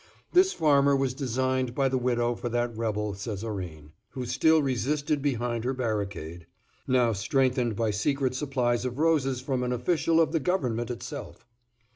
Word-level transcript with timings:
This 0.33 0.51
farmer 0.51 0.95
was 0.95 1.13
designed 1.13 1.75
by 1.75 1.87
the 1.87 1.99
widow 1.99 2.33
for 2.33 2.49
that 2.49 2.75
rebel 2.75 3.13
Césarine, 3.13 3.91
who 4.13 4.25
still 4.25 4.63
resisted 4.63 5.21
behind 5.21 5.63
her 5.63 5.75
barricade, 5.75 6.47
now 6.87 7.13
strengthened 7.13 7.75
by 7.75 7.91
secret 7.91 8.33
supplies 8.33 8.83
of 8.83 8.97
roses 8.97 9.41
from 9.41 9.61
an 9.61 9.71
official 9.71 10.19
of 10.19 10.31
the 10.31 10.39
government 10.39 10.89
itself. 10.89 11.45